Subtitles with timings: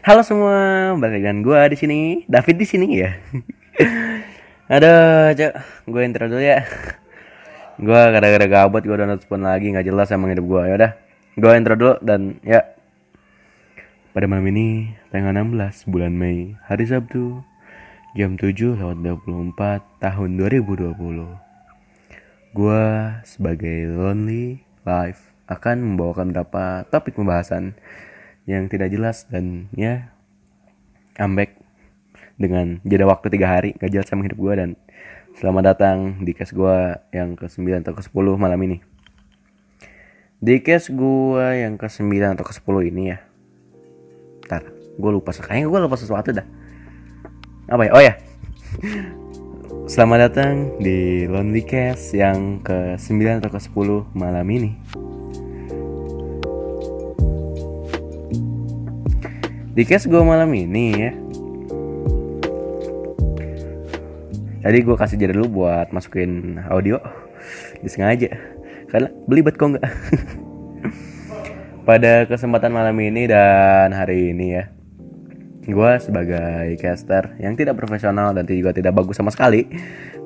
[0.00, 3.20] Halo semua, balik dengan gue di sini, David di sini ya.
[4.72, 5.52] Aduh, cok,
[5.92, 6.64] gue intro dulu ya.
[7.76, 10.62] Gue gara-gara gabut, gue udah phone lagi, nggak jelas emang hidup gue.
[10.72, 10.92] Ya udah,
[11.36, 12.64] gue intro dulu dan ya.
[14.16, 17.44] Pada malam ini, tanggal 16 bulan Mei, hari Sabtu,
[18.16, 20.96] jam 7 lewat 24 tahun 2020.
[22.56, 22.84] Gue
[23.28, 27.76] sebagai Lonely Life akan membawakan beberapa topik pembahasan
[28.48, 30.12] yang tidak jelas dan ya
[31.16, 31.60] comeback
[32.40, 34.70] dengan jeda waktu tiga hari gak jelas sama hidup gue dan
[35.36, 38.80] selamat datang di case gue yang ke 9 atau ke 10 malam ini.
[40.40, 43.18] Di case gue yang ke 9 atau ke 10 ini ya.
[44.48, 46.46] Ntar gue lupa kayaknya gue lupa sesuatu dah.
[47.68, 47.92] Apa ya?
[47.92, 48.14] Oh ya.
[49.92, 55.09] Selamat datang di Lonely Cast yang ke 9 atau ke 10 malam ini
[59.70, 61.14] Di case gue malam ini ya.
[64.66, 66.98] Tadi gue kasih jeda dulu buat masukin audio.
[67.78, 68.34] Disengaja.
[68.90, 69.86] Karena belibet kok nggak?
[71.88, 74.66] Pada kesempatan malam ini dan hari ini ya.
[75.70, 79.70] Gue sebagai caster yang tidak profesional dan juga tidak bagus sama sekali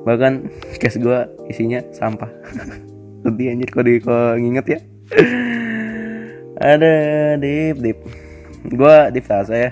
[0.05, 0.49] bahkan
[0.81, 1.21] cast gue
[1.53, 2.33] isinya sampah.
[3.21, 4.79] Sedih anjir kok di kok nginget ya.
[6.57, 6.93] Ada
[7.37, 8.24] dip dip
[8.71, 9.71] gue dip Tasa ya.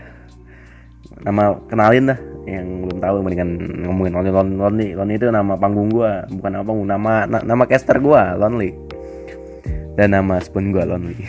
[1.23, 3.49] Nama kenalin dah yang belum tahu mendingan
[3.87, 7.99] ngomongin lonely lonely lonely, lonely itu nama panggung gue bukan apa nama na, nama caster
[8.03, 8.75] gue lonely.
[9.93, 11.17] Dan nama spoon gue lonely.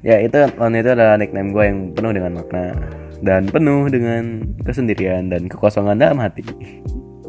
[0.00, 2.72] Ya itu Lon itu adalah nickname gue yang penuh dengan makna
[3.20, 6.40] dan penuh dengan kesendirian dan kekosongan dalam hati.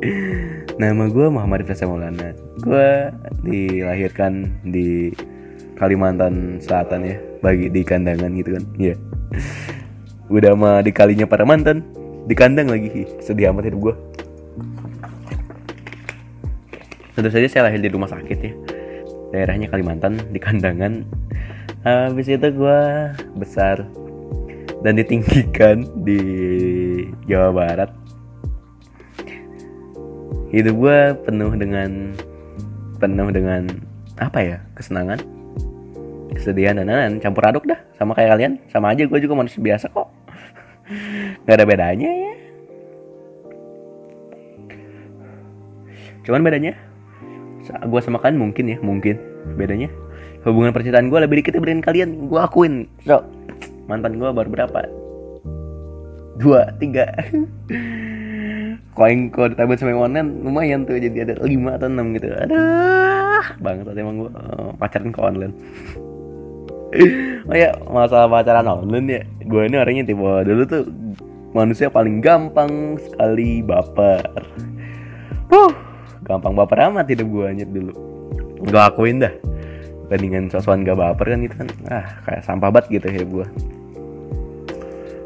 [0.81, 2.31] Nama gue Muhammad Ifrasa Maulana.
[2.63, 3.11] Gue
[3.44, 5.11] dilahirkan di
[5.75, 8.64] Kalimantan Selatan ya bagi di kandangan gitu kan.
[8.78, 8.95] Ya
[10.31, 11.84] udah mah di kalinya para mantan
[12.25, 13.03] di kandang lagi.
[13.20, 13.95] Sedih amat hidup gue
[17.22, 18.53] tentu saja saya lahir di rumah sakit ya.
[19.31, 21.06] Daerahnya Kalimantan di kandangan.
[21.85, 22.80] Habis itu gue
[23.38, 23.85] besar
[24.81, 26.22] dan ditinggikan di
[27.30, 27.91] Jawa Barat.
[30.50, 31.00] Hidup gue
[31.30, 32.18] penuh dengan
[33.00, 33.69] penuh dengan
[34.19, 35.22] apa ya kesenangan
[36.31, 38.53] kesedihan dan lain campur aduk dah sama kayak kalian.
[38.72, 40.08] Sama aja gue juga manusia biasa kok.
[41.46, 42.34] Nggak ada bedanya ya.
[46.22, 46.74] Cuman bedanya
[47.72, 49.16] gue sama kalian mungkin ya mungkin
[49.56, 49.90] bedanya.
[50.42, 52.09] Hubungan percintaan gue lebih dikit dibanding kalian.
[52.31, 52.90] Gue akuin.
[53.06, 53.22] So
[53.86, 54.88] mantan gue baru berapa?
[56.42, 57.12] Dua tiga.
[58.98, 61.00] Koin kok ditambah sama yang lumayan tuh.
[61.00, 62.28] Jadi ada lima atau enam gitu.
[62.28, 62.59] Ada
[63.62, 65.53] banget emang gue uh, pacaran ke online
[67.47, 69.22] oh ya masalah pacaran online ya.
[69.47, 70.84] Gue ini orangnya tipe dulu tuh
[71.56, 74.28] manusia paling gampang sekali baper.
[75.51, 75.72] Uh
[76.24, 77.94] gampang baper amat hidup gue aja dulu.
[78.62, 79.34] Gue akuin dah
[80.12, 81.69] bandingan sosokan gak baper kan gitu kan.
[81.88, 83.47] Ah kayak sampah banget gitu ya gue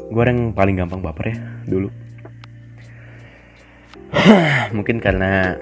[0.06, 1.90] gue orang paling gampang baper ya dulu.
[4.76, 5.58] Mungkin karena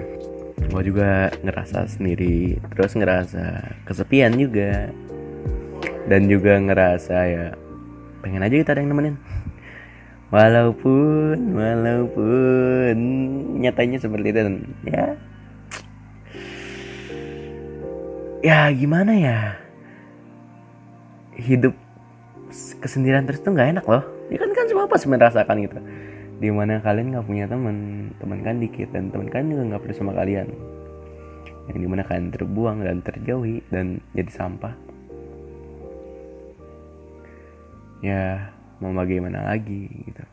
[0.55, 4.89] gue juga ngerasa sendiri terus ngerasa kesepian juga
[6.05, 7.45] dan juga ngerasa ya
[8.21, 9.15] pengen aja kita ada yang nemenin.
[10.33, 12.97] Walaupun walaupun
[13.61, 14.39] nyatanya seperti itu.
[14.89, 15.05] Ya.
[18.41, 19.37] Ya gimana ya?
[21.37, 21.77] Hidup
[22.81, 24.03] kesendirian terus tuh nggak enak loh.
[24.33, 25.77] Ya kan kan semua pasti merasakan gitu.
[26.41, 29.97] Di mana kalian nggak punya teman teman kan dikit dan teman kalian juga nggak peduli
[29.97, 30.49] sama kalian.
[31.69, 34.94] Yang di mana kalian terbuang dan terjauhi dan jadi sampah
[38.03, 38.51] ya
[38.83, 40.23] mau bagaimana lagi gitu.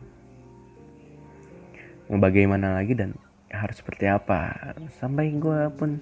[2.10, 3.14] Mau bagaimana lagi dan
[3.52, 4.74] harus seperti apa?
[4.98, 6.00] Sampai gue pun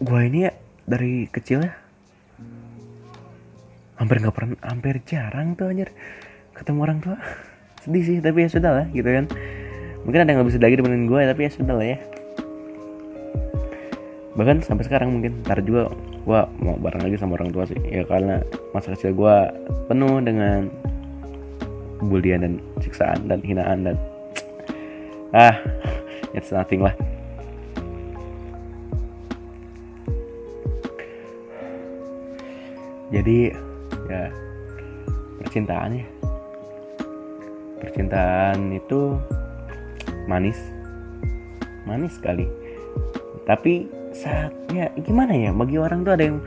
[0.00, 0.52] gue ini ya
[0.88, 1.76] dari kecil ya
[4.00, 5.92] hampir nggak pernah hampir jarang tuh anjir
[6.56, 7.16] ketemu orang tua.
[7.84, 9.28] Sedih sih tapi ya sudah lah gitu kan.
[10.04, 12.19] Mungkin ada yang lebih sedih lagi dibanding gue tapi ya sudah lah ya
[14.40, 15.92] bahkan sampai sekarang mungkin ntar juga
[16.24, 17.76] gue mau bareng lagi sama orang tua sih.
[17.84, 18.40] Ya karena
[18.72, 19.36] masa kecil gue
[19.84, 20.72] penuh dengan
[22.00, 23.96] bulian dan siksaan dan hinaan dan
[25.36, 25.60] ah
[26.32, 26.96] it's nothing lah.
[33.12, 33.52] Jadi
[34.08, 34.32] ya
[35.36, 36.06] percintaan ya.
[37.84, 39.20] Percintaan itu
[40.24, 40.56] manis.
[41.84, 42.48] Manis sekali.
[43.44, 46.38] Tapi saatnya gimana ya bagi orang tuh ada yang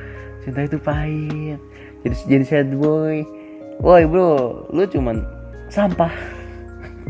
[0.45, 1.59] cinta itu pahit.
[2.05, 3.25] Jadi jadi sad boy.
[3.81, 5.25] Woi bro lu cuman
[5.73, 6.13] sampah.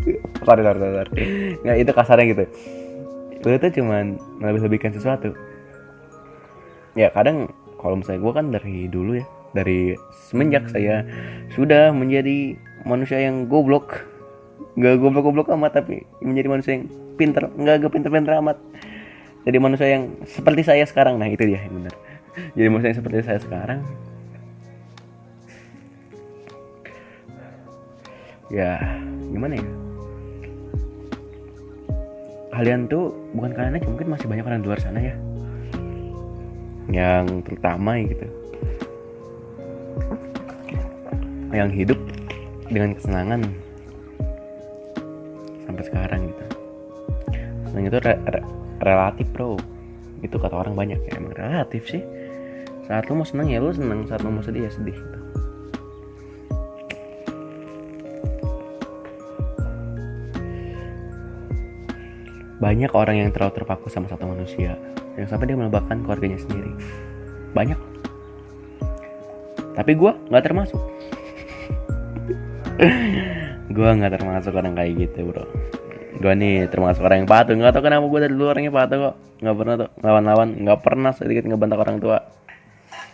[0.44, 1.12] Sorry sorry sorry
[1.64, 2.44] nggak itu kasarnya gitu.
[3.44, 5.32] Lu tuh cuman melebih-lebihkan sesuatu.
[6.96, 9.26] Ya kadang kalau misalnya gue kan dari dulu ya
[9.56, 9.96] dari
[10.28, 11.08] semenjak saya
[11.56, 14.04] sudah menjadi manusia yang goblok.
[14.76, 17.48] Nggak goblok-goblok amat tapi menjadi manusia yang pinter.
[17.56, 18.58] Nggak gak pinter-pinter amat
[19.44, 21.20] jadi manusia yang seperti saya sekarang.
[21.20, 21.94] Nah itu dia yang benar.
[22.56, 23.80] Jadi manusia yang seperti saya sekarang.
[28.48, 28.80] Ya
[29.28, 29.68] gimana ya?
[32.54, 35.16] Kalian tuh bukan kalian aja mungkin masih banyak orang di luar sana ya.
[36.88, 38.28] Yang terutama ya gitu.
[41.52, 42.00] Yang hidup
[42.72, 43.42] dengan kesenangan
[45.68, 46.44] sampai sekarang gitu.
[47.68, 48.16] Senang itu re
[48.84, 49.58] relatif bro.
[50.24, 52.04] Itu kata orang banyak ya emang relatif sih.
[52.88, 55.20] Saat lu mau senang ya lu senang saat lu mau sedih ya sedih gitu.
[62.64, 64.80] banyak orang yang terlalu terpaku sama satu manusia.
[65.20, 66.72] Yang sampai dia melebakan keluarganya sendiri.
[67.52, 67.76] Banyak.
[69.76, 70.80] Tapi gue nggak termasuk.
[73.74, 75.63] Gue nggak termasuk orang kayak gitu bro
[76.14, 77.54] gue nih termasuk orang yang patuh.
[77.58, 79.16] Nggak tau kenapa gue dari dulu orangnya patuh kok.
[79.42, 82.18] Nggak pernah tuh lawan-lawan nggak pernah sedikit ngebentak orang tua.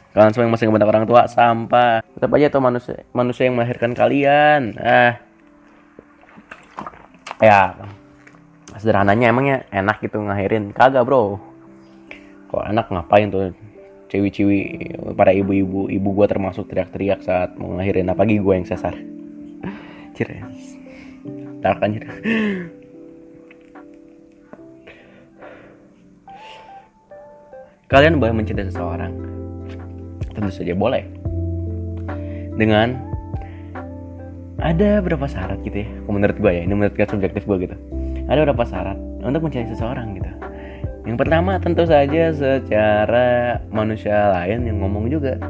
[0.09, 2.01] Kalian semua yang masih ngebentak orang tua sampah.
[2.03, 4.61] Tetap aja tuh manusia manusia yang melahirkan kalian.
[4.81, 5.13] Ah.
[7.39, 7.75] Ya
[8.75, 11.39] sederhananya emangnya enak gitu ngahirin kagak bro.
[12.51, 13.53] Kok enak ngapain tuh
[14.09, 14.59] ciwi-ciwi
[15.13, 18.09] para ibu-ibu ibu gua termasuk teriak-teriak saat mau ngelahirin.
[18.11, 18.93] Apalagi gue yang sesar.
[20.17, 20.43] Cire.
[21.59, 22.07] Anjir
[27.89, 29.11] kalian boleh mencintai seseorang.
[30.31, 31.03] Tentu saja boleh.
[32.55, 33.01] Dengan
[34.61, 35.89] ada berapa syarat gitu ya?
[36.05, 37.75] Menurut gue ya ini menurut gue subjektif gue gitu.
[38.29, 40.29] Ada berapa syarat untuk mencintai seseorang gitu?
[41.09, 45.41] Yang pertama tentu saja secara manusia lain yang ngomong juga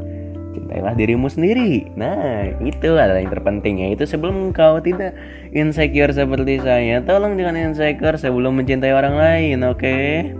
[0.56, 1.91] cintailah dirimu sendiri.
[2.00, 3.88] Nah itu adalah yang terpenting ya.
[4.00, 5.12] Itu sebelum kau tidak
[5.51, 7.03] insecure seperti saya.
[7.03, 9.83] Tolong jangan insecure sebelum mencintai orang lain oke?
[9.83, 10.31] okay?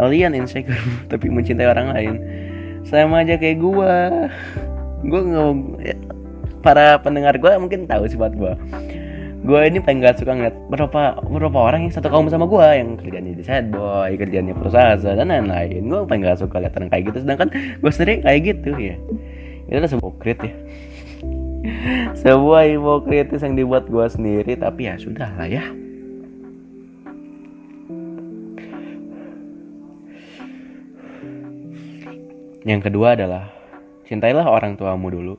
[0.00, 0.80] Kalian insecure
[1.12, 2.14] tapi mencintai orang lain.
[2.88, 4.28] Sama aja kayak gua.
[5.04, 5.52] Gua nggak
[6.64, 8.56] para pendengar gua mungkin tahu sifat gua.
[9.40, 13.00] Gua ini paling gak suka ngeliat beberapa beberapa orang yang satu kaum sama gua yang
[13.00, 15.88] kerjanya di sad boy kerjanya perusahaan dan lain-lain.
[15.88, 17.18] Gua paling gak suka lihat orang kayak gitu.
[17.24, 17.48] Sedangkan
[17.80, 18.96] gua sendiri kayak gitu ya.
[19.68, 20.52] Itu adalah sebuah hipokrit ya.
[22.24, 25.64] Sebuah hipokritis yang dibuat gua sendiri tapi ya sudah lah ya
[32.60, 33.48] Yang kedua adalah
[34.04, 35.34] cintailah orang tuamu dulu,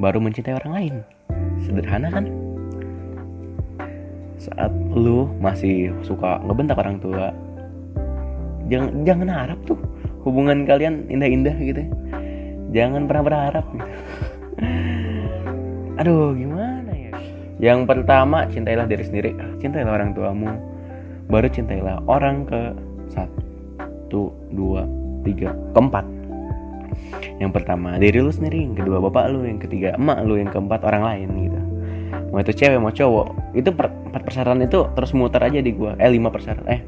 [0.00, 0.94] baru mencintai orang lain.
[1.60, 2.24] Sederhana kan?
[4.40, 7.36] Saat lu masih suka ngebentak orang tua,
[8.72, 9.76] jangan jangan harap tuh
[10.24, 11.84] hubungan kalian indah-indah gitu.
[12.72, 13.64] Jangan pernah berharap.
[13.68, 13.88] Gitu.
[16.00, 17.12] Aduh, gimana ya?
[17.60, 19.36] Yang pertama, cintailah diri sendiri.
[19.60, 20.48] Cintailah orang tuamu,
[21.28, 22.72] baru cintailah orang ke
[23.12, 24.88] satu, dua,
[25.22, 26.04] tiga keempat.
[27.40, 30.84] Yang pertama diri lu sendiri yang kedua bapak lu yang ketiga emak lu yang keempat
[30.84, 31.60] orang lain gitu.
[32.30, 33.56] Mau itu cewek mau cowok.
[33.58, 35.98] Itu per, empat persyaratan itu terus muter aja di gua.
[35.98, 36.80] Eh lima persyaratan eh.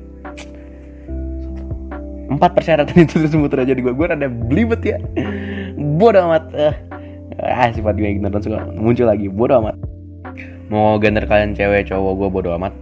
[2.31, 3.95] Empat persyaratan itu terus muter aja di gua.
[3.95, 4.99] Gua rada belibet ya.
[5.99, 6.75] Bodoh amat eh.
[7.43, 9.27] Ah sifat gue ignorant suka muncul lagi.
[9.27, 9.77] Bodoh amat.
[10.71, 12.75] Mau gender kalian cewek cowok gua bodoh amat.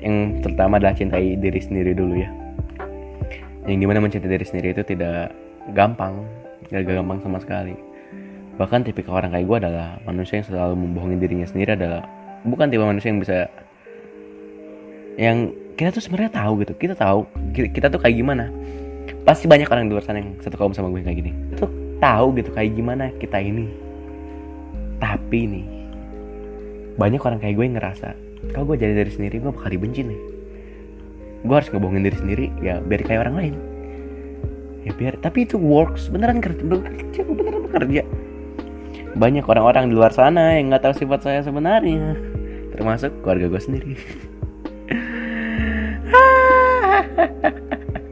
[0.00, 2.32] Yang pertama adalah cintai diri sendiri dulu ya
[3.68, 5.36] yang di mana mencintai diri sendiri itu tidak
[5.76, 6.24] gampang
[6.70, 7.74] gak gampang sama sekali.
[8.56, 12.04] Bahkan tipikal orang kayak gue adalah manusia yang selalu membohongi dirinya sendiri adalah
[12.46, 13.36] bukan tipe manusia yang bisa
[15.20, 15.36] yang
[15.76, 16.72] kita tuh sebenarnya tahu gitu.
[16.76, 17.26] Kita tahu
[17.56, 18.48] kita tuh kayak gimana.
[19.24, 21.32] Pasti banyak orang di luar sana yang satu kaum sama gue kayak gini.
[21.52, 21.66] Itu
[22.00, 23.68] tahu gitu kayak gimana kita ini.
[25.00, 25.66] Tapi nih
[27.00, 28.08] banyak orang kayak gue yang ngerasa
[28.52, 29.40] kalau gue jadi dari sendiri?
[29.40, 30.20] Gue bakal dibenci nih
[31.40, 33.54] gue harus ngebohongin diri sendiri ya biar kayak orang lain.
[34.84, 36.08] Ya biar tapi itu works.
[36.12, 38.02] Beneran kerja bekerja beneran bekerja.
[39.16, 42.16] Banyak orang-orang di luar sana yang nggak tahu sifat saya sebenarnya.
[42.76, 43.94] Termasuk keluarga gue sendiri.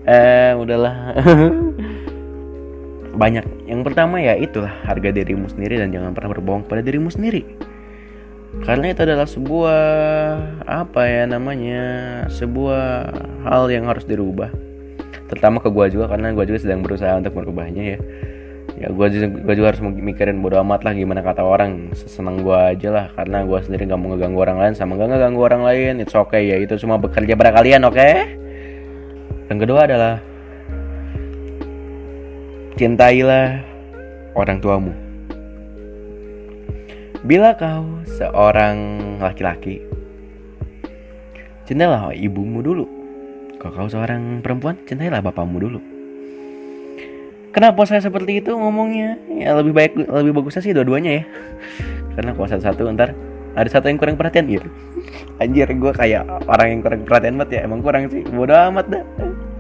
[0.09, 1.13] Eh udahlah.
[3.21, 3.69] Banyak.
[3.69, 7.45] Yang pertama ya itulah harga dirimu sendiri dan jangan pernah berbohong pada dirimu sendiri
[8.65, 9.83] karena itu adalah sebuah
[10.67, 11.83] apa ya namanya
[12.33, 12.87] sebuah
[13.47, 14.51] hal yang harus dirubah.
[15.29, 17.99] Terutama ke gue juga karena gue juga sedang berusaha untuk merubahnya ya.
[18.79, 21.91] Ya gue juga, juga harus mikirin bodo amat lah gimana kata orang.
[21.95, 25.41] Seneng gue aja lah karena gue sendiri nggak mau ngeganggu orang lain sama gak ngeganggu
[25.43, 25.93] orang lain.
[26.03, 27.97] It's okay ya itu semua bekerja pada kalian oke?
[27.97, 28.39] Okay?
[29.49, 30.21] yang kedua adalah
[32.77, 33.65] cintailah
[34.37, 34.93] orang tuamu
[37.27, 38.79] bila kau seorang
[39.19, 39.83] laki-laki
[41.67, 42.87] cintailah ibumu dulu
[43.59, 45.81] kalau kau seorang perempuan cintailah bapakmu dulu
[47.49, 49.17] Kenapa saya seperti itu ngomongnya?
[49.33, 51.25] Ya lebih baik lebih bagusnya sih dua-duanya ya.
[52.15, 53.17] Karena kalau satu-satu ntar
[53.57, 54.69] ada satu yang kurang perhatian gitu.
[55.43, 57.61] Anjir gue kayak orang yang kurang perhatian banget ya.
[57.65, 58.21] Emang kurang sih.
[58.29, 59.05] Bodoh amat dah.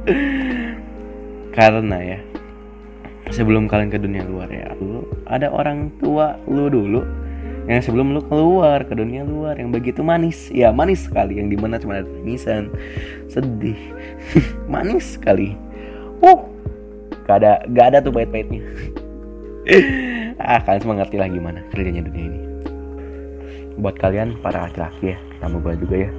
[1.57, 2.19] Karena ya
[3.33, 7.05] sebelum kalian ke dunia luar ya lu ada orang tua lu dulu
[7.69, 10.49] yang sebelum lu keluar ke dunia luar yang begitu manis.
[10.49, 11.37] Ya manis sekali.
[11.37, 12.73] Yang di mana cuma ada tangisan.
[13.29, 13.77] Sedih.
[14.73, 15.53] Manis sekali.
[16.25, 16.49] Uh
[17.29, 18.65] gak ada gak ada tuh pahit-pahitnya.
[20.39, 22.41] Ah kalian semua ngerti lah gimana kerjanya dunia ini.
[23.75, 26.11] Buat kalian para laki-laki ya sama gue juga ya.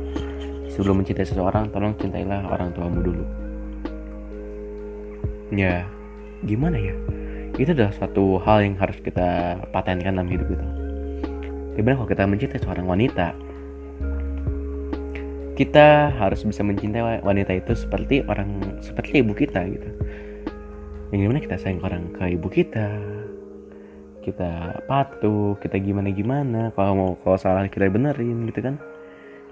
[0.69, 3.23] Sebelum mencintai seseorang tolong cintailah orang tuamu dulu.
[5.55, 5.87] Ya
[6.43, 6.93] gimana ya?
[7.55, 10.88] Itu adalah suatu hal yang harus kita patenkan dalam hidup kita
[11.79, 13.31] gimana kalau kita mencintai seorang wanita?
[15.55, 19.89] Kita harus bisa mencintai wanita itu seperti orang seperti ibu kita gitu.
[21.15, 22.87] Yang gimana kita sayang orang ke ibu kita?
[24.19, 28.75] Kita patuh kita gimana gimana kalau mau kalau salah kita benerin gitu kan?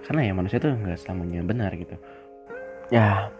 [0.03, 1.95] Karena ya manusia tuh nggak selamanya benar gitu.
[2.91, 3.31] Ya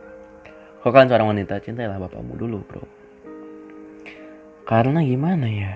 [0.80, 2.84] kalau kalian seorang wanita cintailah bapakmu dulu bro.
[4.64, 5.74] Karena gimana ya?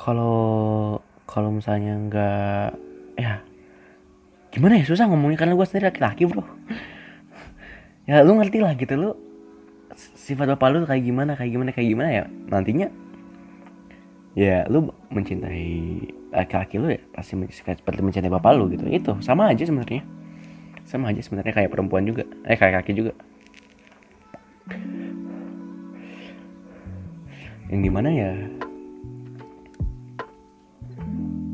[0.00, 2.68] Kalau kalau misalnya nggak
[3.16, 3.40] ya
[4.52, 4.84] gimana ya?
[4.84, 6.44] Susah ngomongnya karena gue sendiri laki-laki bro.
[8.04, 9.10] Ya lu ngerti lah gitu lu
[9.94, 12.24] sifat bapak lu kayak gimana kayak gimana kayak gimana ya?
[12.50, 12.88] Nantinya
[14.32, 18.84] ya lu mencintai laki-laki lu ya pasti seperti mencintai bapak lu gitu.
[18.88, 20.04] Itu sama aja sebenarnya.
[20.82, 22.26] Sama aja sebenarnya kayak perempuan juga.
[22.44, 23.12] Eh kayak kaki juga.
[27.72, 28.36] Yang di mana ya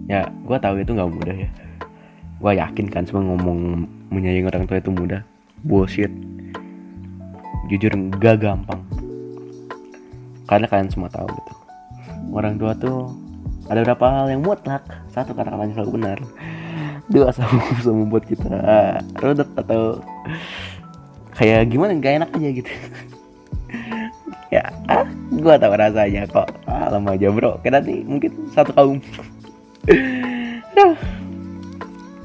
[0.08, 1.50] ya gue tahu itu nggak mudah ya.
[2.40, 5.20] Gue yakin kan semua ngomong menyayangi orang tua itu mudah.
[5.62, 6.10] Bullshit.
[7.68, 8.80] Jujur gak gampang.
[10.48, 11.52] Karena kalian semua tahu gitu.
[12.32, 13.12] Orang tua tuh
[13.68, 14.80] ada beberapa hal yang mutlak.
[15.12, 16.18] Satu kata-katanya selalu benar.
[17.12, 18.48] Dua sama bisa membuat kita.
[19.20, 20.00] Rodet atau
[21.36, 21.92] kayak gimana?
[22.00, 22.72] Gak enak aja gitu.
[24.48, 26.48] Ya ah gue tahu rasanya kok.
[26.64, 27.60] Ah, lama aja bro.
[27.60, 28.96] Kita nih mungkin satu kaum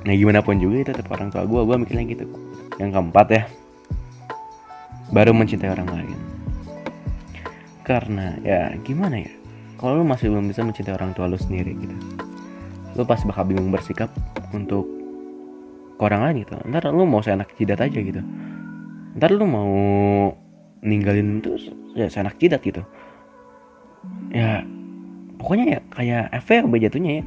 [0.03, 2.25] nah gimana pun juga itu tetap orang tua gue gue mikirnya gitu.
[2.81, 3.43] Yang keempat ya
[5.13, 6.19] baru mencintai orang lain.
[7.87, 9.31] Karena ya gimana ya?
[9.79, 11.95] Kalau lu masih belum bisa mencintai orang tua lu sendiri gitu
[12.93, 14.09] lu pasti bakal bingung bersikap
[14.53, 14.85] untuk
[15.97, 16.53] ke orang lain gitu.
[16.69, 18.21] Ntar lu mau seenak jidat aja gitu.
[19.17, 19.73] Ntar lu mau
[20.85, 21.57] ninggalin itu
[21.97, 22.81] ya seenak jidat gitu.
[24.33, 24.61] Ya
[25.43, 27.23] pokoknya ya kayak FWB jatuhnya ya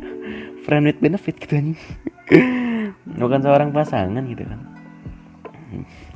[0.64, 1.78] friend with benefit gitu nih
[3.20, 4.76] bukan seorang pasangan gitu kan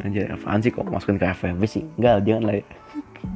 [0.01, 1.85] Anjir, apaan sih kok masukin ke FVP sih?
[2.01, 2.65] Enggak, jangan lah ya.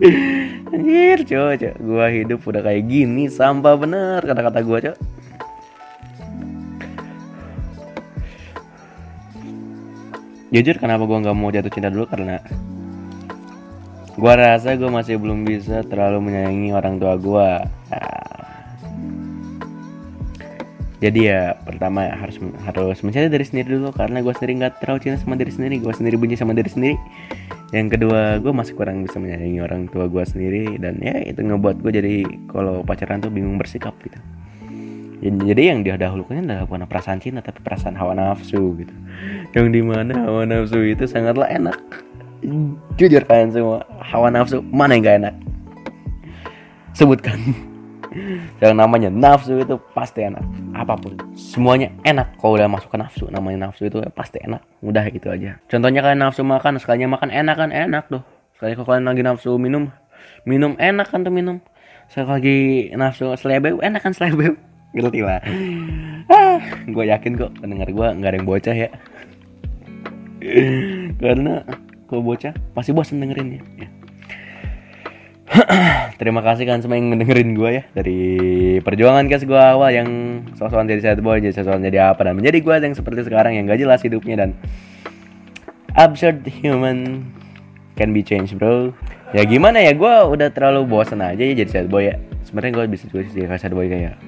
[0.73, 1.75] Anjir, coba, coba.
[1.85, 4.97] Gua hidup udah kayak gini, sampah bener kata-kata gua, coba.
[10.55, 12.39] Jujur kenapa gua nggak mau jatuh cinta dulu karena
[14.15, 17.67] gua rasa gua masih belum bisa terlalu menyayangi orang tua gua.
[21.05, 23.93] Jadi ya pertama harus harus mencari dari sendiri dulu.
[23.93, 25.77] Karena gue sendiri nggak terlalu cinta sama diri sendiri.
[25.85, 26.97] Gue sendiri benci sama diri sendiri.
[27.77, 30.81] Yang kedua gue masih kurang bisa menyayangi orang tua gue sendiri.
[30.81, 32.15] Dan ya itu ngebuat gue jadi
[32.49, 34.17] kalau pacaran tuh bingung bersikap gitu.
[35.25, 38.95] Jadi yang didahulukan adalah bukan perasaan cinta tapi perasaan hawa nafsu gitu.
[39.53, 41.77] Yang di mana hawa nafsu itu sangatlah enak.
[42.97, 45.35] Jujur kalian semua hawa nafsu mana yang gak enak?
[46.97, 47.41] Sebutkan
[48.63, 50.43] yang namanya nafsu itu pasti enak.
[50.75, 51.19] Apa pun.
[51.35, 52.39] Semuanya enak.
[52.39, 54.63] Kalau udah masuk ke nafsu namanya nafsu itu pasti enak.
[54.81, 55.59] Mudah gitu aja.
[55.67, 58.23] Contohnya kalian nafsu makan sekalinya makan enak kan enak tuh.
[58.59, 59.91] Sekali kalau kalian lagi nafsu minum
[60.47, 61.59] minum enak kan tuh minum.
[62.09, 62.59] Sekali lagi
[62.95, 64.55] nafsu selebeu enak kan selebeu
[64.95, 65.43] ngerti lah
[66.31, 68.91] ah, gue yakin kok pendengar gue nggak ada yang bocah ya.
[71.23, 71.65] Karena
[72.09, 73.61] kalau bocah pasti bosan dengerinnya.
[73.81, 73.89] Ya.
[76.21, 78.21] Terima kasih kan semua yang mendengerin gue ya Dari
[78.83, 80.09] perjuangan kes gue awal yang
[80.59, 83.71] Sosokan jadi sad boy, jadi sosokan jadi apa Dan menjadi gue yang seperti sekarang yang
[83.71, 84.59] gak jelas hidupnya Dan
[85.95, 87.23] Absurd human
[87.95, 88.91] can be changed bro.
[89.31, 92.19] Ya gimana ya gue udah terlalu bosan aja ya jadi sad boy ya.
[92.43, 94.19] Sebenarnya gue bisa juga jadi sad boy kayak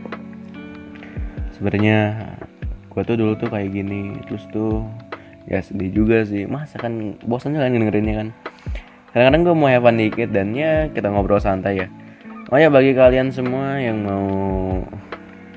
[1.59, 1.99] sebenarnya
[2.87, 4.87] gue tuh dulu tuh kayak gini terus tuh
[5.51, 6.47] ya sedih juga sih.
[6.47, 8.29] Masa kan bosan kan dengerinnya kan
[9.17, 11.89] kadang-kadang gue mau fun dikit dan ya kita ngobrol santai ya.
[12.53, 14.29] Oh ya bagi kalian semua yang mau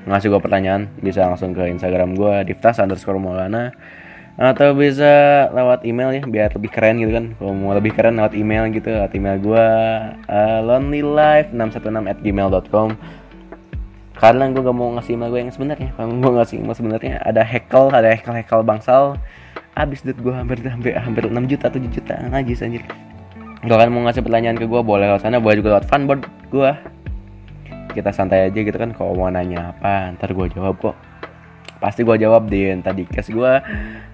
[0.08, 3.76] ngasih gue pertanyaan bisa langsung ke instagram gue diftas underscore maulana
[4.40, 7.36] atau bisa lewat email ya biar lebih keren gitu kan.
[7.36, 9.66] Kalau mau lebih keren lewat email gitu lewat email gue
[10.24, 12.96] uh, lonelylife616 at gmail.com
[14.16, 15.92] karena gue gak mau ngasih email gue yang sebenarnya.
[16.00, 19.20] Kalau gue ngasih email sebenarnya ada hekel ada hekel hekel bangsal.
[19.76, 22.88] Abis duit gue hampir hampir hampir 6 juta 7 juta najis anjir
[23.60, 26.72] kalau kalian mau ngasih pertanyaan ke gue boleh lewat sana boleh juga lewat fanboard gue
[27.92, 30.96] kita santai aja gitu kan kalau mau nanya apa ntar gue jawab kok.
[31.80, 33.52] Pasti gue jawab di tadi case gue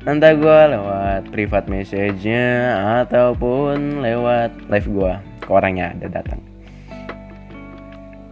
[0.06, 5.12] nanti gue lewat private message-nya ataupun lewat live gue
[5.42, 6.40] ke orangnya ada datang.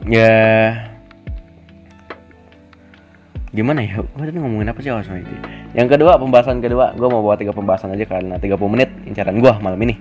[0.07, 0.35] Ya.
[3.55, 4.03] Gimana ya?
[4.03, 5.35] Gue tadi ngomongin apa sih awal itu
[5.75, 6.95] yang kedua pembahasan kedua.
[6.95, 9.99] Gue mau bawa tiga pembahasan aja karena 30 menit incaran gue malam ini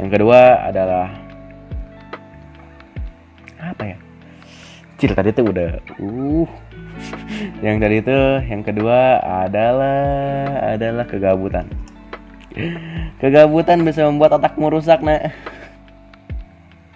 [0.00, 1.12] yang kedua adalah
[3.60, 3.96] apa ya?
[4.96, 6.48] Cil tadi tuh udah uh.
[7.60, 10.00] Yang tadi itu yang kedua adalah
[10.72, 11.68] adalah kegabutan.
[13.20, 15.20] Kegabutan bisa membuat otakmu rusak nah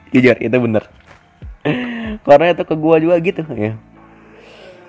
[0.09, 0.89] jujur itu bener.
[2.25, 3.77] Karena itu ke gua juga gitu ya.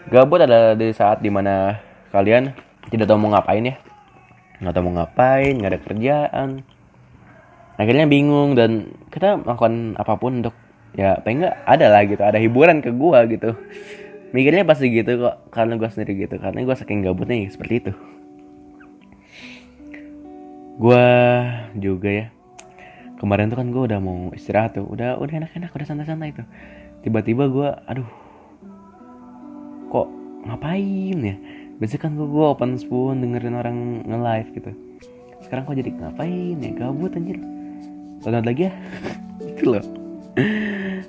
[0.07, 1.83] Gabut adalah di saat di mana
[2.15, 2.55] kalian
[2.87, 3.75] tidak tahu mau ngapain ya.
[4.63, 6.49] Nggak tahu mau ngapain nggak ada kerjaan
[7.75, 10.55] akhirnya bingung dan kita melakukan apa pun untuk
[10.95, 13.55] ya pengen nggak ada lah gitu ada hiburan ke gua gitu.
[14.31, 17.91] Mikirnya pasti gitu kok karena gua sendiri gitu karena gua saking gabutnya ya, seperti itu.
[20.75, 21.07] Gua
[21.75, 22.27] juga ya
[23.15, 26.47] kemarin tuh kan gua udah mau istirahat tuh udah udah enak-enak udah santai-santai tuh.
[27.03, 28.07] Tiba-tiba gua aduh
[29.91, 30.07] kok
[30.47, 31.35] ngapain ya?
[31.75, 34.71] Biasanya kan gua, gua open spoon dengerin orang nge-live gitu.
[35.43, 36.71] Sekarang kok jadi ngapain ya?
[36.75, 37.39] Gabut anjir
[38.25, 38.73] download lagi ya?
[39.55, 39.85] Gitu loh.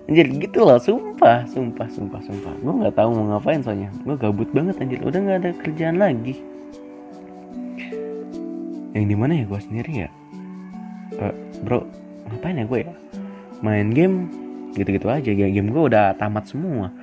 [0.06, 0.78] Anjir gitu loh.
[0.78, 2.54] Sumpah sumpah sumpah sumpah.
[2.62, 3.90] Gue nggak tahu mau ngapain soalnya.
[4.06, 5.02] Gue gabut banget anjir.
[5.02, 6.38] Udah nggak ada kerjaan lagi.
[8.94, 10.10] Yang di mana ya gue sendiri ya?
[11.18, 11.34] Uh,
[11.66, 11.82] bro
[12.30, 12.94] ngapain ya gue ya?
[13.66, 14.30] Main game
[14.78, 15.30] gitu-gitu aja.
[15.34, 16.94] Game, gue udah tamat semua.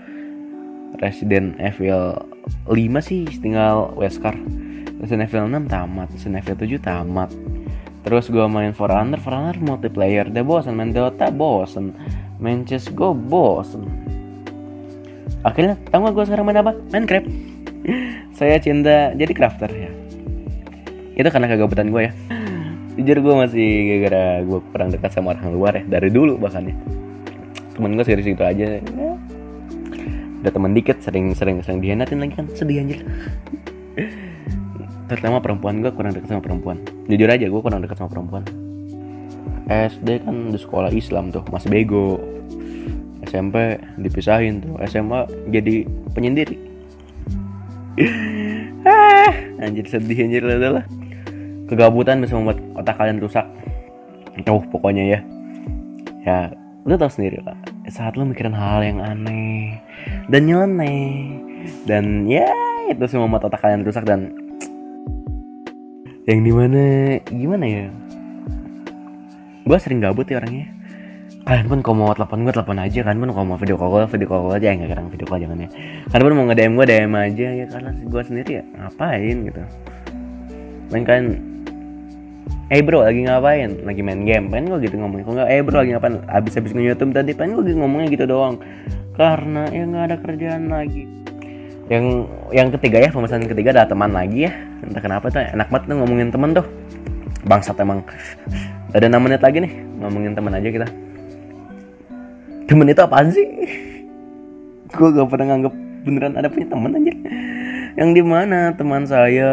[1.01, 2.15] Resident Evil
[2.71, 4.37] 5 sih tinggal Wesker.
[5.03, 7.29] Resident Evil 6 tamat Resident Evil 7 tamat
[8.03, 10.27] Terus gue main For Honor, For Honor multiplayer.
[10.27, 11.95] Udah bosan, main Dota bosan
[12.43, 13.87] Main chess gue bosan
[15.43, 16.75] Akhirnya gak gue sekarang main apa?
[16.91, 17.27] Minecraft.
[18.37, 19.91] Saya cinta jadi crafter ya.
[21.19, 22.13] Itu karena kegabutan gue ya.
[22.95, 23.67] Jujur gue masih
[23.99, 25.83] gara-gara gue kurang dekat sama orang luar ya.
[25.87, 26.75] Dari dulu bahkan ya
[27.75, 28.81] Temen gue serius itu aja ya.
[30.43, 32.47] Udah temen dikit sering-sering sering dihianatin lagi kan.
[32.55, 33.03] Sedih anjir
[35.13, 36.77] terutama perempuan gue kurang dekat sama perempuan.
[37.05, 38.43] Jujur aja gue kurang dekat sama perempuan.
[39.69, 42.19] SD kan di sekolah Islam tuh masih bego.
[43.23, 46.59] SMP dipisahin tuh SMA jadi penyendiri
[48.83, 49.31] ah
[49.63, 50.83] anjir sedih anjir lah
[51.71, 53.47] kegabutan bisa membuat otak kalian rusak.
[54.49, 55.19] Oh pokoknya ya.
[56.27, 56.39] Ya
[56.83, 57.55] lu tau sendiri lah
[57.87, 59.79] saat lu mikirin hal yang aneh
[60.27, 61.31] dan nyeleneh
[61.87, 62.47] dan ya
[62.91, 64.35] itu semua membuat otak kalian rusak dan
[66.23, 66.83] yang di mana
[67.27, 67.85] gimana ya?
[69.67, 70.71] Gue sering gabut ya orangnya.
[71.43, 73.29] Kalian pun kalau mau telepon gue telepon aja kan pun.
[73.35, 74.71] Kalau mau video call video call aja.
[74.71, 75.69] Enggak kadang video call jangan ya.
[76.07, 79.61] Kalian pun mau nge DM gue DM aja ya karena gue sendiri ya ngapain gitu.
[80.95, 81.23] Main kan
[82.71, 83.83] Eh bro lagi ngapain?
[83.83, 84.47] Lagi main game.
[84.47, 85.27] Pengen gue gitu ngomongnya.
[85.27, 86.15] Kok nggak eh bro lagi ngapain?
[86.31, 88.63] Abis-abis nge-youtube tadi Pengen gue gitu ngomongnya gitu doang.
[89.19, 91.03] Karena ya nggak ada kerjaan lagi
[91.91, 94.51] yang yang ketiga ya pembahasan ketiga adalah teman lagi ya.
[94.83, 96.65] Entah kenapa tuh enak banget tuh ngomongin temen tuh.
[97.43, 97.99] Bangsat emang.
[98.95, 100.87] Ada enam menit lagi nih ngomongin teman aja kita.
[102.69, 103.47] Temen itu apaan sih?
[104.93, 105.73] Gue gak pernah nganggep
[106.05, 107.13] beneran ada punya temen aja
[107.93, 109.51] yang di mana teman saya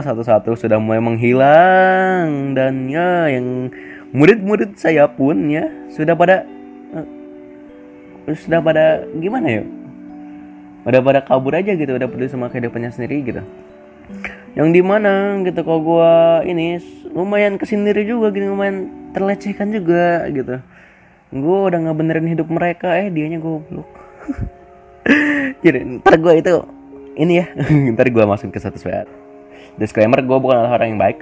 [0.00, 2.56] satu-satu sudah mulai menghilang.
[2.56, 3.68] Dan ya yang
[4.12, 6.44] murid-murid saya pun ya sudah pada
[6.94, 7.06] uh,
[8.32, 9.62] sudah pada gimana ya
[10.82, 13.42] udah pada kabur aja gitu udah peduli sama kehidupannya sendiri gitu.
[14.58, 16.12] Yang di mana gitu kalau gue
[16.50, 16.82] ini
[17.14, 20.58] lumayan kesendiri juga gitu lumayan terlecehkan juga gitu.
[21.32, 23.88] Gue udah nggak benerin hidup mereka eh dianya goblok.
[25.64, 26.52] Jadi ntar gue itu
[27.16, 27.46] ini ya
[27.94, 29.06] ntar gue masukin ke satu suara
[29.78, 31.18] disclaimer gue bukan orang yang baik.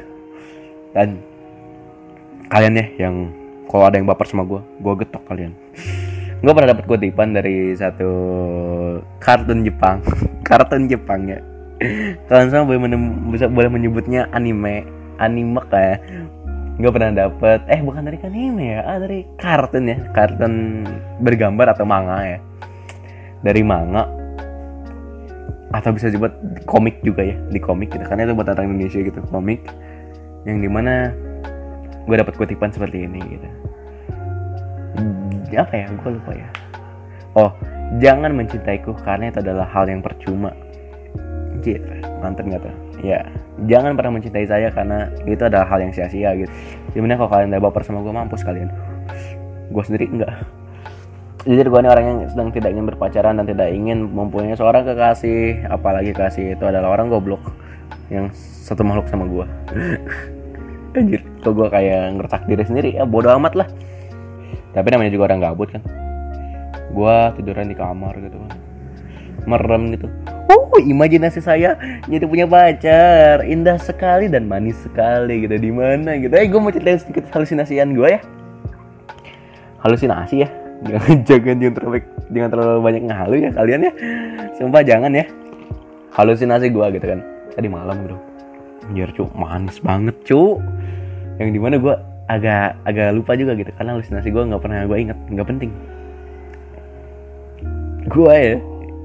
[0.90, 1.22] Dan
[2.50, 3.14] kalian ya yang
[3.70, 5.54] kalau ada yang baper sama gue gue getok kalian
[6.40, 8.10] gue pernah dapat kutipan dari satu
[9.20, 10.00] kartun Jepang.
[10.48, 11.38] Kartun Jepang ya.
[12.26, 12.90] Kalian semua boleh
[13.32, 14.82] bisa boleh menyebutnya anime
[15.20, 16.00] anime kayak
[16.80, 19.96] gue pernah dapet eh bukan dari anime ya ah dari kartun ya.
[20.16, 20.54] Kartun
[21.20, 22.38] bergambar atau manga ya.
[23.44, 24.08] Dari manga.
[25.70, 28.02] Atau bisa disebut komik juga ya di komik gitu.
[28.02, 29.60] Karena itu buat orang Indonesia gitu komik.
[30.48, 31.12] Yang di mana
[32.08, 33.59] gue dapat kutipan seperti ini gitu
[35.54, 36.48] apa ya gue lupa ya
[37.36, 37.50] oh
[37.98, 40.54] jangan mencintaiku karena itu adalah hal yang percuma
[41.60, 41.82] Anjir,
[42.24, 42.74] mantep gak tuh?
[43.04, 43.20] Ya,
[43.68, 46.48] jangan pernah mencintai saya karena itu adalah hal yang sia-sia gitu.
[46.96, 48.72] Gimana kalau kalian udah baper sama gue mampus kalian?
[49.68, 50.40] Gue sendiri enggak.
[51.44, 55.68] Jujur gue ini orang yang sedang tidak ingin berpacaran dan tidak ingin mempunyai seorang kekasih,
[55.68, 57.44] apalagi kasih itu adalah orang goblok
[58.08, 59.46] yang satu makhluk sama gue.
[60.96, 63.68] Anjir, kok gue kayak ngertak diri sendiri ya bodoh amat lah.
[64.70, 65.82] Tapi namanya juga orang gabut kan.
[66.90, 68.70] Gue tiduran di kamar gitu kan
[69.48, 70.08] merem gitu.
[70.50, 71.78] Oh, imajinasi saya
[72.10, 76.34] jadi punya pacar, indah sekali dan manis sekali gitu di mana gitu.
[76.34, 78.20] Eh, gue mau ceritain sedikit halusinasian gue ya.
[79.80, 80.48] Halusinasi ya.
[80.88, 81.98] Jangan jangan jangan terlalu
[82.32, 83.92] jangan terlalu banyak ngalu ya kalian ya.
[84.56, 85.28] Sumpah jangan ya.
[86.16, 87.20] Halusinasi gue gitu kan.
[87.52, 88.16] Tadi malam bro.
[88.88, 90.56] Anjir cu, manis banget cu.
[91.36, 91.94] Yang di mana gue
[92.30, 93.74] agak agak lupa juga gitu.
[93.74, 95.70] Karena halusinasi gue nggak pernah gue inget nggak penting.
[98.06, 98.56] Gue ya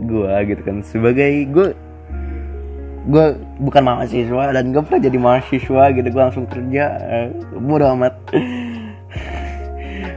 [0.06, 0.76] gue gitu kan.
[0.86, 1.68] Sebagai gue
[3.06, 3.26] gue
[3.62, 6.08] bukan mahasiswa dan gue pernah jadi mahasiswa gitu.
[6.14, 8.14] Gue langsung kerja eh, amat.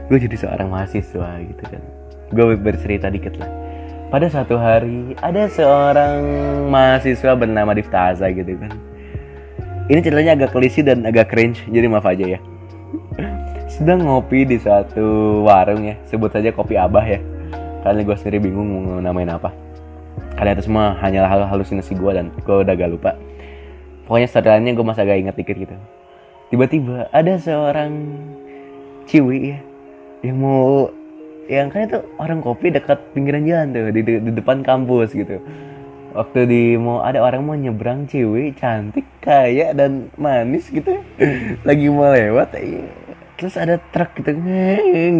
[0.09, 1.81] Gue jadi seorang mahasiswa gitu kan.
[2.33, 3.45] Gue bercerita dikit lah.
[4.09, 6.17] Pada satu hari ada seorang
[6.65, 8.73] mahasiswa bernama Diftaza gitu kan.
[9.85, 11.61] Ini ceritanya agak klise dan agak cringe.
[11.69, 12.41] Jadi maaf aja ya
[13.69, 15.95] sedang ngopi di suatu warung ya.
[16.09, 17.21] Sebut saja kopi abah ya.
[17.85, 19.53] Karena gue sendiri bingung mau namain apa.
[20.35, 23.11] Karena itu semua hanyalah hal halusinasi gue dan gue udah gak lupa.
[24.09, 25.75] Pokoknya setelahnya gue masih agak inget dikit gitu.
[26.49, 27.93] Tiba-tiba ada seorang
[29.05, 29.59] ciwi ya
[30.25, 30.89] yang mau
[31.49, 35.39] yang kan itu orang kopi dekat pinggiran jalan tuh di, di depan kampus gitu.
[36.13, 41.05] Waktu di mau ada orang mau nyebrang ciwi cantik kaya dan manis gitu.
[41.67, 42.89] Lagi mau lewat eh,
[43.39, 44.35] terus ada truk gitu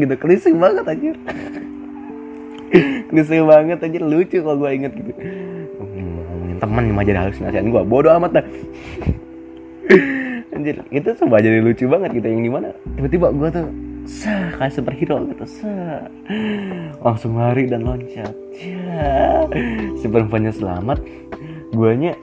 [0.04, 0.14] gitu.
[0.20, 1.16] Klise banget anjir.
[3.08, 4.04] Klise banget anjir.
[4.04, 5.12] Lucu kalau gue inget gitu.
[5.80, 8.46] Ngomongin teman yang jadi halusinasian gue bodoh amat dah.
[10.52, 12.28] Anjir itu coba jadi lucu banget gitu.
[12.28, 12.68] Yang di mana
[13.00, 13.68] tiba-tiba gue tuh
[14.04, 15.46] sah kayak superhero gitu.
[15.48, 16.04] Sah.
[17.00, 18.36] Langsung lari dan loncat.
[18.60, 19.48] Ya
[19.96, 21.00] si perempuannya selamat.
[21.72, 22.20] Guanya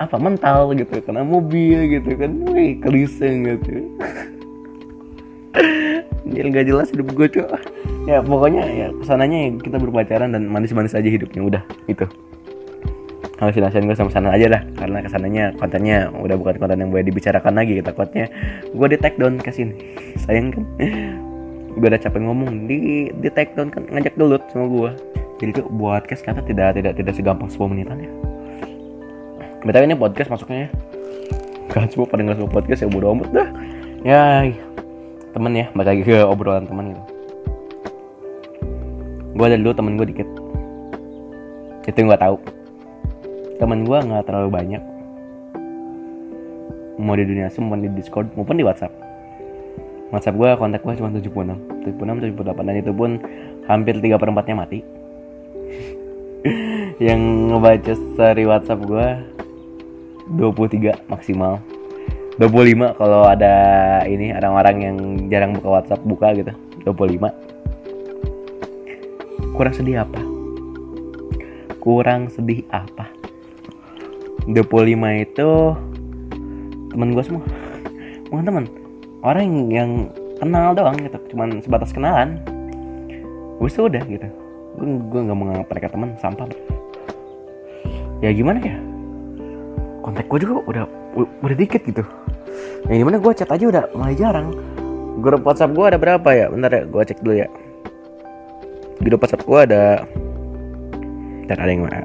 [0.00, 0.72] apa mental?
[0.72, 1.04] gitu.
[1.04, 2.32] Kena mobil gitu kan.
[2.48, 3.92] Wih klise gitu
[6.32, 7.44] Anjir gak jelas hidup gue cuy
[8.08, 12.08] Ya pokoknya ya ke sananya ya kita berpacaran dan manis-manis aja hidupnya Udah itu
[13.36, 17.04] Halusinasian gue sama sana aja dah Karena ke sananya kontennya udah bukan konten yang boleh
[17.04, 18.32] dibicarakan lagi Takutnya
[18.72, 19.76] gue di take down ke sini.
[20.24, 20.64] Sayang kan?
[21.76, 24.90] Gue udah capek ngomong di, di take down kan ngajak gelut sama gue
[25.44, 28.10] Jadi tuh buat case kata tidak tidak tidak segampang 10 menitan ya.
[29.68, 30.68] Betul ini podcast masuknya ya.
[31.70, 33.48] Kan semua pada nggak podcast ya bodo amat dah.
[34.06, 34.46] Ya
[35.32, 37.02] temen ya balik lagi ke obrolan teman gitu.
[39.32, 40.28] Gue ada dulu temen gue dikit.
[41.88, 42.36] Itu yang gue tahu.
[43.56, 44.82] Temen gue nggak terlalu banyak.
[47.00, 48.92] Mau di dunia semua di discord maupun di whatsapp.
[50.12, 53.16] Whatsapp gue kontak gue cuma 76 76 78 dan itu pun
[53.64, 54.78] hampir 3 per 4 nya mati.
[57.08, 59.06] Yang ngebaca story whatsapp gue
[60.36, 61.64] 23 maksimal
[62.40, 63.54] 25 kalau ada
[64.08, 64.96] ini orang-orang yang
[65.28, 66.52] jarang buka WhatsApp buka gitu
[66.88, 67.52] 25
[69.52, 70.20] kurang sedih apa?
[71.82, 73.06] Kurang sedih apa?
[74.48, 74.56] 25
[75.22, 75.48] itu
[76.90, 77.44] temen gue semua.
[78.32, 78.64] Bukan temen
[79.22, 79.90] orang yang,
[80.42, 82.42] kenal doang gitu cuman sebatas kenalan.
[83.60, 84.26] Gue udah gitu.
[84.80, 86.48] Gue gue nggak mau nganggap mereka teman sampah.
[88.24, 88.74] Ya gimana ya?
[90.02, 90.84] Kontak gue juga udah
[91.44, 92.02] udah dikit gitu
[92.90, 94.54] yang di mana gue chat aja udah mulai jarang.
[95.22, 96.46] Grup WhatsApp gue ada berapa ya?
[96.50, 97.48] Bentar ya gue cek dulu ya.
[99.02, 99.84] Grup WhatsApp gue ada
[101.46, 102.00] dan ada yang WA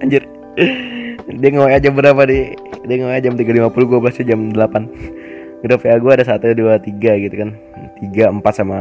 [0.00, 0.22] anjir.
[1.40, 5.96] Dia nge jam berapa di dia nge jam 3.50 gue balasnya jam 8 grup WA
[6.00, 7.50] gue ada satu dua tiga gitu kan.
[8.00, 8.78] Tiga empat sama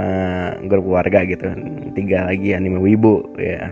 [0.66, 1.46] grup keluarga gitu.
[1.94, 3.70] Tiga lagi anime wibu ya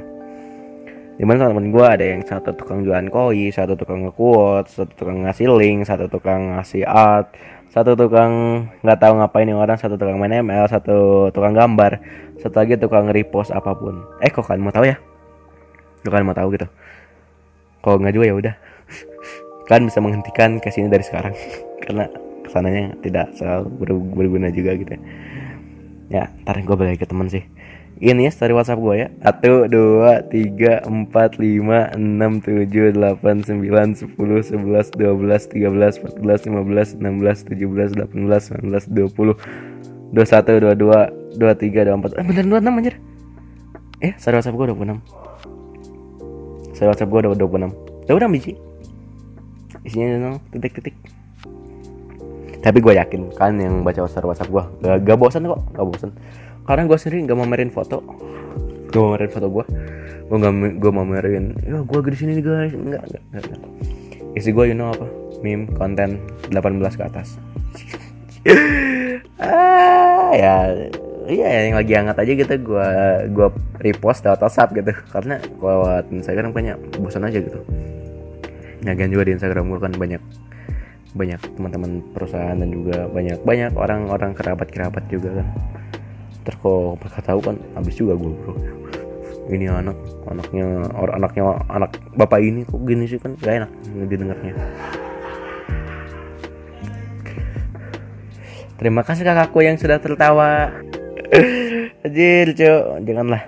[1.18, 5.26] di mana teman gue ada yang satu tukang jualan koi satu tukang nge-quote satu tukang
[5.26, 7.34] ngasih link satu tukang ngasih art
[7.74, 12.00] satu tukang nggak tahu ngapain yang orang satu tukang main ML satu tukang gambar
[12.38, 14.06] satu lagi tukang repost apa pun.
[14.22, 14.98] Eh kok kalian mau tahu ya?
[16.06, 16.68] Kok kalian mau tahu gitu?
[17.82, 18.56] Kalau nggak juga ya udah.
[19.68, 21.34] Kalian bisa menghentikan case ini dari sekarang.
[21.84, 22.06] Karena
[22.46, 25.02] ke sananya tidak selalu ber- berguna juga gitu ya.
[26.08, 27.44] Ya ntar gue balik ke temen sih
[27.98, 29.08] ini ya story WhatsApp gue ya.
[29.26, 35.98] Satu dua tiga empat lima enam tujuh delapan sembilan sepuluh sebelas dua belas tiga belas
[35.98, 39.36] empat belas lima belas enam belas tujuh belas delapan belas sembilan belas dua puluh.
[40.08, 41.00] dua satu dua dua
[41.36, 42.16] dua tiga dua empat.
[42.16, 42.96] Eh bener dua enam anjir.
[44.00, 45.00] Eh story WhatsApp gue dua puluh enam.
[46.78, 47.72] Story WhatsApp gue dua puluh enam.
[48.06, 48.54] Dua enam biji.
[49.84, 50.96] Isinya nol titik-titik.
[52.58, 56.12] Tapi gue yakin kan yang baca story WhatsApp gue gak, gak bosan kok gak bosan
[56.68, 58.04] karena gue sendiri gak mau mamerin foto.
[58.92, 59.66] Gue mau mamerin foto gue
[60.28, 60.54] gue gak
[60.84, 62.74] gue mau mamerin ya gue di sini nih guys.
[62.76, 63.62] Enggak, enggak, enggak.
[64.36, 65.08] isi gue you know apa?
[65.40, 66.20] Meme konten
[66.52, 67.40] 18 ke atas.
[69.38, 70.56] Ah ya
[71.30, 72.90] iya yang lagi hangat aja gitu gue
[73.32, 73.48] gue
[73.86, 74.92] repost lewat WhatsApp gitu.
[75.14, 77.62] Karena lewat Instagram banyak bosan aja gitu.
[78.84, 80.22] Lagian juga di Instagram gue kan banyak
[81.16, 85.48] banyak teman-teman perusahaan dan juga banyak banyak orang-orang kerabat kerabat juga kan
[86.48, 88.56] terus kalau mereka tahu kan habis juga gue bro.
[89.52, 90.00] Ini anak
[90.32, 93.72] anaknya orang anaknya anak bapak ini kok gini sih kan gak enak
[94.08, 94.56] didengarnya.
[98.80, 100.72] Terima kasih kakakku yang sudah tertawa.
[102.08, 103.44] Anjir cok janganlah.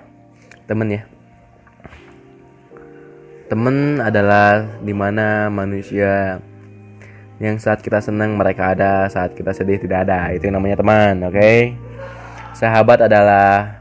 [0.68, 1.02] Temen ya.
[3.48, 6.44] Temen adalah di mana manusia
[7.40, 10.36] yang saat kita senang mereka ada saat kita sedih tidak ada.
[10.36, 11.40] Itu yang namanya teman oke?
[11.40, 11.80] okay?
[12.60, 13.80] Sahabat adalah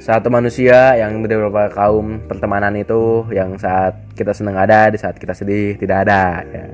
[0.00, 5.20] satu manusia yang dari beberapa kaum pertemanan itu yang saat kita senang ada di saat
[5.20, 6.64] kita sedih tidak ada ya.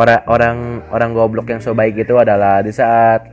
[0.00, 0.56] orang orang
[0.88, 3.28] orang goblok yang so baik itu adalah di saat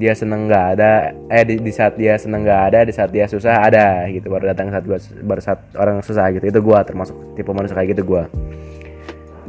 [0.00, 3.28] dia seneng nggak ada eh di, di saat dia seneng nggak ada di saat dia
[3.28, 4.32] susah ada gitu.
[4.32, 6.48] Baru datang saat gua baru saat orang susah gitu.
[6.48, 8.24] Itu gua termasuk tipe manusia kayak gitu gua.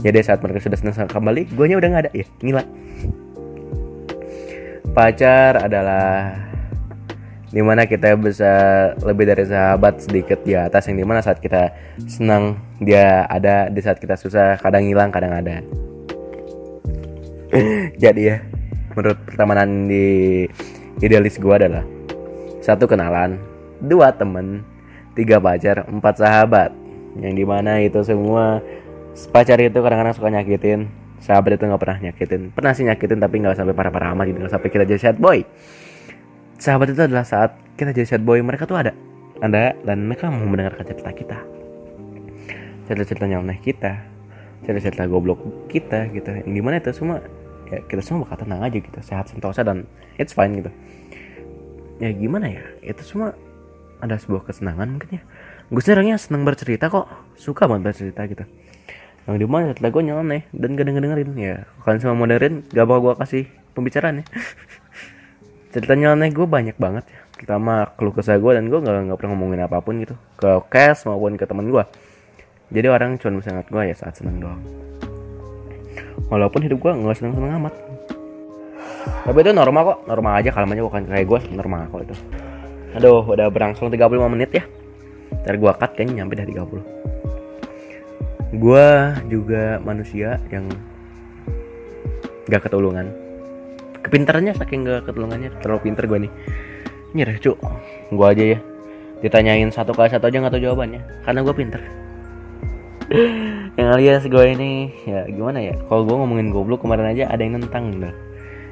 [0.04, 2.12] Jadi saat mereka sudah senang kembali guanya udah nggak ada.
[2.12, 2.64] Ya gila
[4.94, 6.38] pacar adalah
[7.54, 8.52] di mana kita bisa
[9.06, 11.70] lebih dari sahabat sedikit di atas yang di mana saat kita
[12.10, 15.62] senang dia ada di saat kita susah kadang hilang kadang ada.
[18.04, 18.42] Jadi ya
[18.98, 20.06] menurut pertemanan di
[20.98, 21.86] idealis gua adalah
[22.66, 23.38] satu kenalan
[23.86, 24.66] dua temen
[25.14, 26.74] tiga pacar empat sahabat.
[27.22, 28.66] Yang di mana itu semua
[29.30, 30.90] pacar itu kadang-kadang suka nyakitin.
[31.22, 32.50] Sahabat itu nggak pernah nyakitin.
[32.50, 34.42] Pernah sih nyakitin tapi nggak sampai parah-parah amat gitu.
[34.42, 35.46] Nggak sampai kita jadi sad boy
[36.64, 38.96] sahabat itu adalah saat kita jadi sad boy mereka tuh ada.
[39.44, 41.38] Ada dan mereka mau mendengarkan cerita kita.
[42.88, 44.00] Cerita-cerita nyeleneh kita.
[44.64, 46.32] Cerita-cerita goblok kita gitu.
[46.32, 47.20] Yang di mana itu semua
[47.68, 49.00] ya kita semua bakal tenang aja gitu.
[49.04, 49.84] Sehat sentosa dan
[50.16, 50.72] it's fine gitu.
[52.00, 52.64] Ya gimana ya?
[52.80, 53.36] Itu semua
[54.00, 55.22] ada sebuah kesenangan mungkin ya.
[55.68, 57.12] Gue orangnya seneng bercerita kok.
[57.36, 58.48] Suka banget bercerita gitu.
[59.28, 61.68] Yang di mana cerita gue nyeleneh dan gak denger dengerin ya.
[61.84, 64.26] Kalian semua mau dengerin gak bakal gue kasih pembicaraan ya
[65.74, 67.20] cerita nyeleneh gue banyak banget ya.
[67.34, 70.14] Pertama keluh kesah gue dan gue nggak nggak pernah ngomongin apa pun gitu.
[70.38, 71.84] Ke cash maupun ke teman gue
[72.74, 74.62] jadi orang cuma bisa ingat gue ya saat seneng doang.
[76.30, 77.74] Walaupun hidup gue nggak seneng seneng amat.
[79.26, 80.00] Tapi itu normal kok.
[80.08, 80.82] Normal aja kalau aja.
[80.86, 82.16] Bukan kayak gue normal kok itu.
[82.94, 84.64] Aduh udah berangsur 35 menit ya.
[85.44, 87.04] Ntar gue cut kayaknya nyampe dah 30
[88.54, 88.88] gue
[89.34, 90.70] juga manusia yang
[92.46, 93.10] gak ketulungan
[94.04, 96.32] kepintarannya saking gak ketulungannya terlalu pinter gue nih.
[97.16, 97.58] Nyerah cuk.
[98.12, 98.60] Gue aja ya.
[99.24, 101.02] Ditanyain satu kali satu aja nggak tahu jawabannya.
[101.24, 101.82] Karena gue pinter
[103.78, 105.76] yang alias gue ini ya gimana ya?
[105.86, 108.14] Kalau gue ngomongin goblok kemarin aja ada yang nentang dah.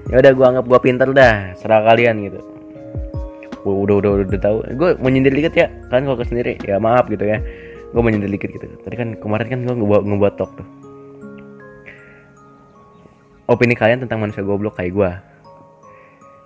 [0.09, 1.53] Ya udah gue anggap gue pinter dah.
[1.57, 2.39] Serah kalian gitu.
[3.61, 4.57] Udah udah udah, udah, udah tahu.
[4.75, 5.67] Gue mau nyindir dikit ya.
[5.93, 7.37] Kan kalau sendiri ya maaf gitu ya.
[7.91, 8.65] Gue mau nyindir dikit gitu.
[8.81, 10.67] Tadi kan kemarin kan gue ngebuat ngebuat talk tuh
[13.51, 15.11] opini kalian tentang manusia goblok kayak gue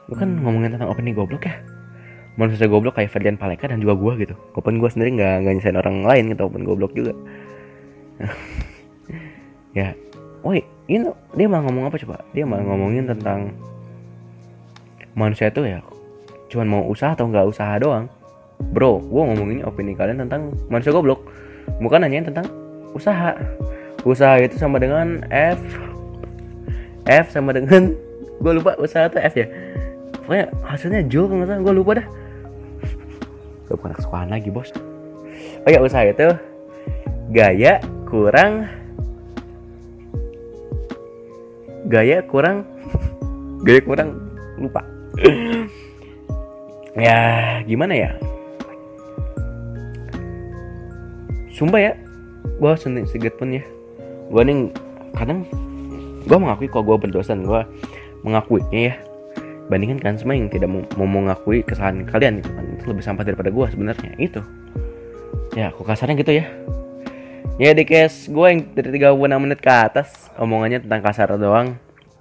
[0.06, 1.58] gue kan ngomongin tentang opini goblok ya.
[2.36, 4.36] Manusia goblok kayak Ferdian Paleka dan juga gue gitu.
[4.54, 7.14] Walaupun gue sendiri nggak nggak nyesain orang lain gitu walaupun goblok juga.
[9.76, 9.92] Ya.
[10.40, 12.24] Woi ini dia mau ngomong apa coba?
[12.32, 13.52] Dia mau ngomongin tentang
[15.12, 15.84] manusia itu ya
[16.48, 18.08] cuman mau usaha atau nggak usaha doang.
[18.72, 21.28] Bro gue ngomongin opini kalian tentang manusia goblok.
[21.84, 22.48] Bukan nanyain tentang
[22.96, 23.36] usaha.
[24.08, 25.60] Usaha itu sama dengan F
[27.06, 27.94] F sama dengan
[28.42, 29.48] gue lupa usaha tuh F ya.
[30.26, 32.08] Pokoknya hasilnya jual kalau gue lupa dah.
[33.70, 34.74] Gue bukan kesukaan lagi bos.
[35.66, 36.34] Oh ya usaha itu
[37.34, 38.70] gaya kurang
[41.90, 42.66] gaya kurang
[43.62, 44.10] gaya kurang
[44.58, 44.82] lupa.
[46.98, 47.18] Ya
[47.66, 48.10] gimana ya?
[51.54, 51.94] Sumpah ya
[52.46, 53.64] gue sendiri seget pun ya.
[54.30, 54.70] Gue nih
[55.14, 55.46] kadang
[56.26, 57.62] gue mengakui kok gue berdosa gue
[58.26, 58.96] mengakuinya ya.
[59.66, 62.66] Bandingkan kan semua yang tidak mau, mengakui kesalahan kalian gitu kan.
[62.78, 64.42] Itu lebih sampah daripada gue sebenarnya itu.
[65.58, 66.46] Ya aku kasarnya gitu ya.
[67.56, 71.78] Ya di case gue yang dari 36 menit ke atas omongannya tentang kasar doang.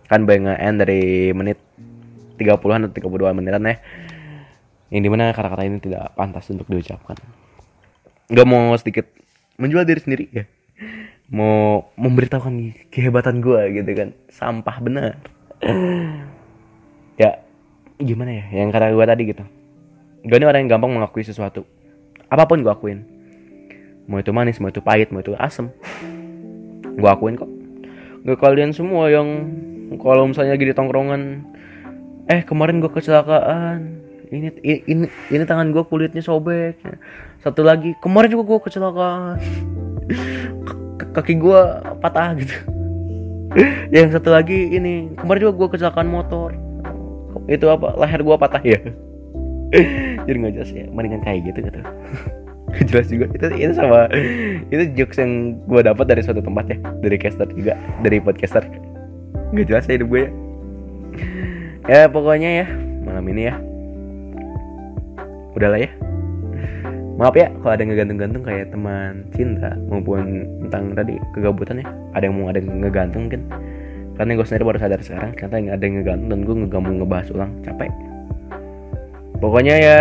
[0.08, 1.60] Kan bayangan dari menit
[2.36, 3.76] 30-an atau 32 menitan ya.
[4.92, 7.16] Yang di mana kata-kata ini tidak pantas untuk diucapkan.
[8.32, 9.04] Gak mau sedikit
[9.60, 10.44] menjual diri sendiri ya
[11.34, 14.08] mau memberitahukan kehebatan gue gitu kan.
[14.30, 15.18] Sampah bener.
[17.18, 17.42] Ya
[17.98, 18.44] gimana ya?
[18.62, 19.44] Yang kata gue tadi gitu.
[20.22, 21.66] Gue ini orang yang gampang mengakui sesuatu.
[22.30, 23.02] Apa pun gue akuin.
[24.06, 25.74] Mau itu manis mau itu pahit mau itu asem.
[26.94, 27.50] Gue akuin kok.
[28.24, 29.26] Gak kalian semua yang
[29.98, 31.42] kalau misalnya lagi di tongkrongan
[32.30, 34.06] eh kemarin gue kecelakaan.
[34.30, 34.48] Ini
[34.86, 36.78] ini ini tangan gue kulitnya sobek.
[37.42, 39.36] Satu lagi kemarin juga gue kecelakaan
[41.14, 41.60] kaki gue
[42.02, 42.56] patah gitu.
[43.94, 46.50] Yang satu lagi ini kemarin juga gue kecelakaan motor.
[47.46, 47.94] Itu apa?
[47.94, 48.80] Leher gue patah ya.
[50.26, 50.84] Jadi nggak jelas ya.
[50.90, 51.80] Mendingan kayak gitu gitu.
[52.90, 53.30] Jelas juga.
[53.30, 54.10] Itu itu sama
[54.74, 56.78] itu jokes yang gue dapat dari suatu tempat ya.
[56.98, 58.66] Dari caster juga dari podcaster.
[59.54, 60.30] Nggak jelas ya hidup gue ya.
[61.84, 62.66] Ya pokoknya ya
[63.06, 63.54] malam ini ya.
[65.54, 66.13] Udahlah ya
[67.14, 71.86] maaf ya kalau ada yang ngegantung-gantung kayak teman cinta maupun tentang tadi kegabutan ya.
[72.18, 73.42] Ada yang mau ada yang ngegantung mungkin.
[74.14, 77.28] Karena gue sendiri baru sadar sekarang ternyata ada yang ngegantung dan gue nggak mau ngebahas
[77.34, 77.50] ulang.
[77.62, 77.90] Capek.
[79.38, 80.00] Pokoknya ya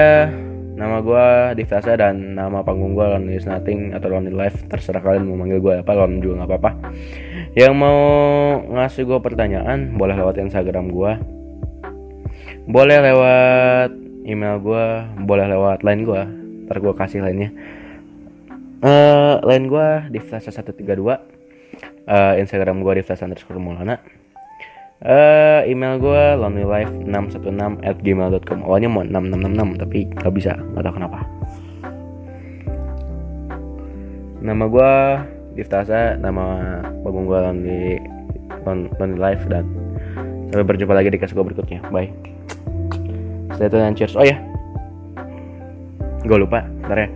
[0.73, 1.25] nama gue
[1.61, 5.61] Divtasa dan nama panggung gue Lonely is Nothing atau Lonely Life terserah kalian mau manggil
[5.61, 6.71] gue apa Lon juga nggak apa-apa.
[7.53, 7.99] Yang mau
[8.73, 11.13] ngasih gue pertanyaan boleh lewat Instagram gue
[12.63, 13.89] boleh lewat
[14.23, 14.85] email gue
[15.27, 16.23] boleh lewat line gue
[16.73, 17.53] ntar gue kasih lainnya.
[18.81, 24.01] Uh, line gue divtasa 132 uh, instagram gue divtasa underscore maulana.
[25.03, 31.19] Uh, email gue lonelylife616 at gmail.com awalnya mau 6666 tapi gak bisa gak tau kenapa.
[34.41, 34.91] Nama gue
[35.53, 38.01] Diftasa nama panggung gue Lonely,
[38.65, 39.69] Lonely Life dan
[40.49, 41.85] sampai berjumpa lagi di kasus gue berikutnya.
[41.93, 42.09] Bye.
[43.53, 44.17] Stay tune and cheers.
[44.17, 44.52] Oh ya
[46.23, 47.09] gue lupa ntar ya.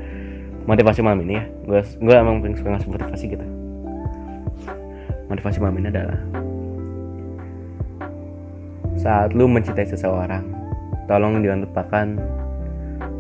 [0.68, 1.44] Motivasi malam ini ya.
[1.64, 3.46] Gue gue emang pengen suka ngasih motivasi gitu.
[5.32, 6.20] Motivasi malam ini adalah
[8.98, 10.44] saat lu mencintai seseorang
[11.06, 12.08] tolong jangan lupakan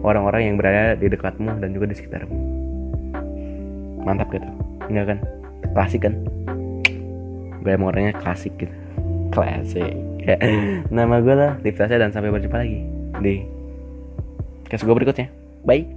[0.04, 2.38] orang-orang yang berada di dekatmu dan juga di sekitarmu.
[4.04, 4.48] Mantap gitu
[4.88, 5.20] enggak kan?
[5.76, 6.14] Klasik kan?
[7.64, 8.72] Gue emang orangnya klasik gitu.
[9.32, 9.94] Klasik.
[10.28, 10.36] Ya.
[10.96, 12.84] nama gue lah Diftasa dan sampai berjumpa lagi
[13.24, 13.48] di
[14.68, 15.32] kasus gue berikutnya
[15.68, 15.97] bye.